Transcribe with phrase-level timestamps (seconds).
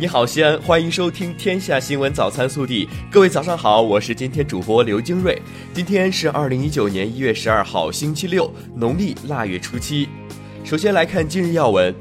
[0.00, 2.86] 你好，西安，欢迎收听《天下新闻早餐速递》。
[3.10, 5.42] 各位早上好，我是今天主播刘金瑞。
[5.74, 10.08] 今天是二零一九年一月十二号，星期六，农历腊月初七。
[10.62, 11.92] 首先来看今日要闻。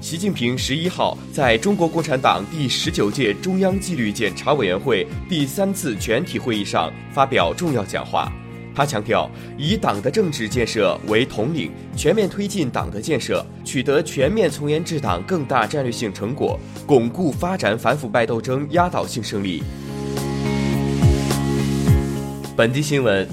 [0.00, 8.32] 习近平十一号在中国共产党第十九届中央纪律检查委员会第三次全体会议上发表重要讲话。
[8.74, 19.62] 他强调，以党的政治建设为统领，全面推进党的建设，取得全面从严治党更大战略性成果，巩固发展反腐败斗争压倒性胜利。
[22.54, 23.26] 本地新闻，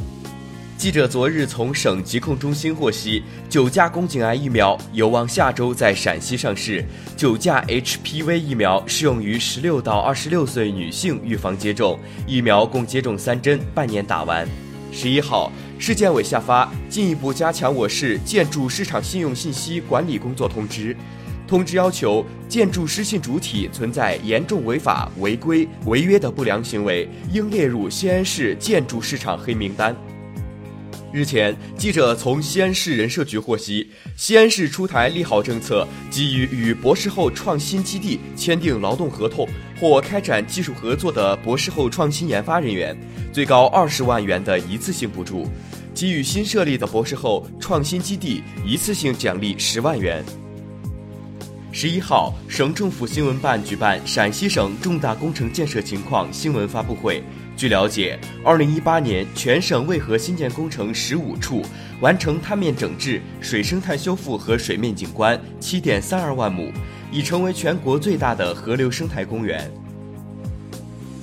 [0.77, 6.83] 记者昨日从省疾控中心获悉，九价宫颈癌疫苗有望下周在陕西上市。
[7.17, 14.47] 九价 HPV 疫苗适用于十六到二十六岁女性预防接种，疫苗共接种三针，半年打完。
[14.91, 20.95] 十一号，市建委下发进一步加强我市建筑市场信用信息管理工作通知。
[21.47, 29.95] 通知要求，建筑失信主体存在严重违法、违规、违约的不良行为，应列入西安市建筑市场黑名单。
[31.11, 39.47] 日前，记者从西安市人社局获悉，西安市出台利好政策，给予与博士后创新基地签订劳动合同
[39.79, 42.95] 或开展技术合作的博士后创新研发人员，
[43.33, 45.47] 最高二十万元的一次性补助；
[45.95, 50.23] 给予新设立的博士后创新基地一次性奖励十万元。
[51.71, 57.23] 十一号，省政府新闻办举办陕西省重大工程建设情况新闻发布会。
[57.55, 61.61] 据了解，二零一八年全省渭河新建工程十五处
[62.01, 66.71] 完成滩面整治、水生态修复和水面景观七点三二万亩，
[67.11, 69.71] 已成为全国最大的河流生态公园。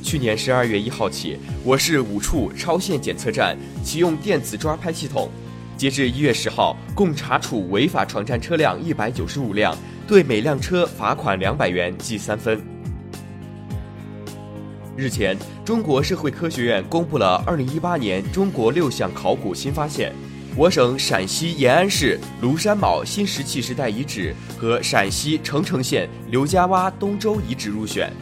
[0.01, 5.29] 去年十二月一号起，我市五处超限检测站启用电子抓拍系统，
[5.77, 12.63] 截至一月十号，共查处违法闯站车辆一百九十五辆，对每辆车罚款两百元，记三分。
[14.97, 20.13] 日前，中国社会科学院公布了2018年中国六项考古新发现，
[20.57, 28.13] 我省陕西延安市庐山堡新石器时代遗址和陕西澄城县刘家洼东周遗址入选。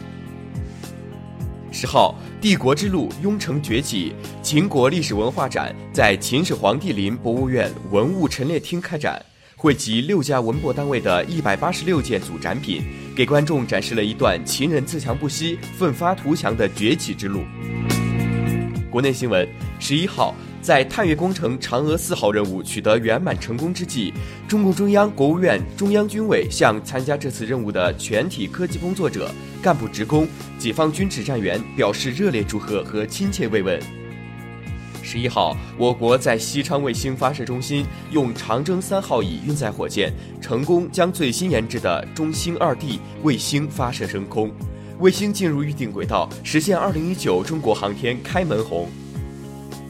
[1.71, 9.23] 十号，帝国之路雍城崛起秦国历史文化展在秦始皇帝陵博物院文物陈列厅开展。
[9.65, 12.83] 汇集六家文博单位的一百八十六件组展品，
[13.15, 17.41] 给观众展示了一段秦人自强不息、奋发图强的崛起之路。
[18.91, 19.49] 国内新闻：
[19.79, 24.13] 十一号，在探月工程嫦娥四号任务取得圆满成功之际，
[24.47, 29.31] 中共中央、国务院、中央军委向参加这次任务的全体科技工作者、
[29.63, 30.27] 干部职工、
[30.59, 34.04] 解放军指战员表示热烈祝贺和亲切慰问。
[35.05, 40.11] 十一号，我国在西昌卫星发射中心用长征三号乙运载火箭，
[40.41, 44.51] 成功将最新研制的中星二 D 卫星发射升空，
[44.97, 48.89] 卫星进入预定轨道，实现二零一九中国航天开门红。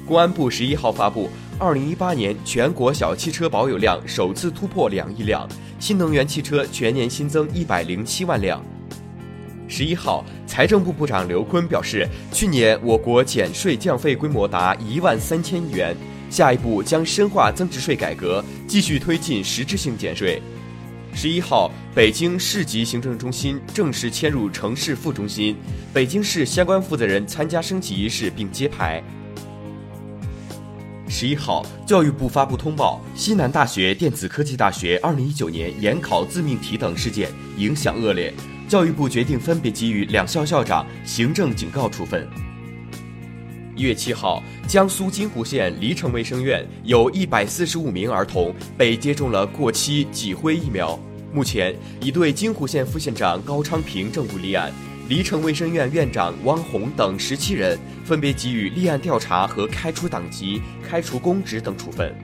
[0.06, 5.48] 公安部十一号发布，二零一八年全国小汽车保有量首次突破两亿辆，
[5.80, 8.62] 新能源汽车全年新增一百零七万辆。
[9.68, 15.96] 十一号，财政部部长刘昆表示，去年我国减税降费规模达一万三千亿元，
[16.30, 20.42] 下一步将深化增值税改革，继续推进实质性减税。
[21.14, 25.56] 十一号，北京市级行政中心正式迁入城市副中心，
[25.92, 29.04] 北京市相关负责人参加升旗仪式并揭牌。
[31.08, 38.32] 十一号，教育部发布通报，西南大学电子科技大学二零一九年研考自命题等事件影响恶劣。
[38.68, 42.28] 教育部决定分别给予两校校长行政警告处分。
[43.76, 50.98] 一月七号，江苏金湖县黎城卫生院有一百四十五名儿童被接种了过期脊灰疫苗，
[51.34, 54.72] 目前已对金湖县副县长高昌平正部立案，
[55.10, 62.16] 黎城卫生院院长汪红等十七人分别给予立案调查和开除党籍、开除公职等处分。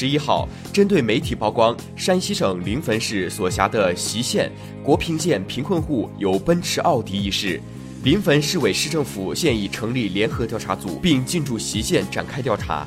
[0.00, 4.48] 十一号，针对媒体曝光山西省临汾市所辖的隰县、
[4.80, 7.60] 国平县贫困户有奔驰、奥迪一事，
[8.04, 12.86] 临汾市委市政府现已成立联合调查组，并进驻隰县展开调查。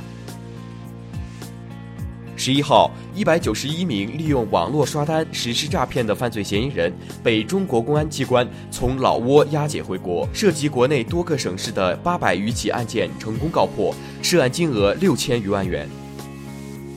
[2.37, 15.89] 十一号，一百九十一名利用网络刷单实施诈骗的犯罪嫌疑人被中国公安机关从老挝押解回国，涉及国内多个省市的八百余起案件成功告破，涉案金额六千余万元。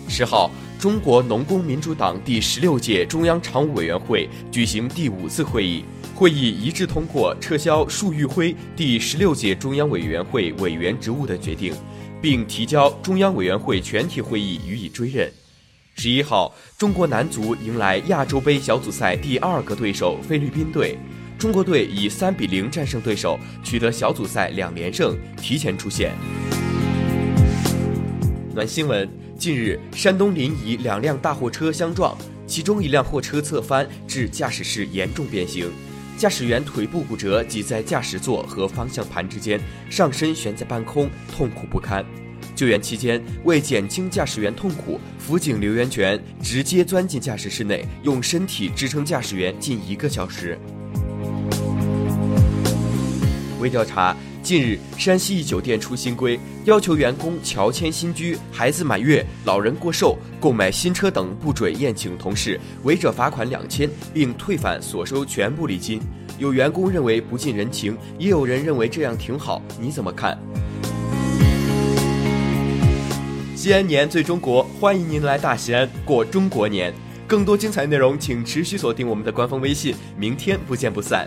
[0.09, 5.85] 十号，中国农工民主党第十六届中央常务委员会举行第五次会议，
[6.15, 11.75] 会议一致通过撤销束玉辉第十六届中央委员会委员职务的决定，
[12.23, 15.31] 并提交中央委员会全体会议予以追认。
[15.97, 20.97] 十一号，中国男足迎来亚洲杯小组赛第二个对手菲律宾队，
[21.39, 26.13] 中国队以三比零战胜对手，取得小组赛两连胜，提前出线。
[28.55, 32.17] 暖新闻：近日，山东临沂两辆大货车相撞，
[32.47, 35.69] 其中一辆货车侧翻，致驾驶室严重变形，
[36.17, 39.61] 驾驶员腿部骨折，挤在驾驶座和方向盘之间，
[39.91, 42.07] 上身悬在半空，痛苦不堪。
[42.55, 50.57] 救援期间，为减轻驾驶员痛苦，辅警刘元全直接钻进驾驶室内，用身体支撑驾驶员近一个小时。
[53.59, 65.99] 为调查：近日，山西一酒店出新规，要求员工乔迁新居、孩子满月、老人过寿、购买新车等不准宴请同事，违者罚款两千，并退返所收全部礼金。
[66.39, 70.39] 有员工认为不近人情，也有人认为这样挺好，你怎么看？
[73.57, 76.93] 西安年最中国，欢迎您来大西安过中国年。
[77.27, 79.95] 更多精彩内容，请持续锁定我们的官方微信。
[80.19, 81.27] 明天不见不散。